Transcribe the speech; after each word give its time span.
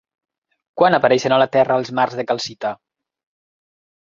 Quan 0.81 0.97
apareixen 0.97 1.35
a 1.35 1.39
la 1.43 1.47
Terra 1.57 1.77
els 1.83 1.93
mars 2.01 2.17
de 2.21 2.27
calcita? 2.33 2.73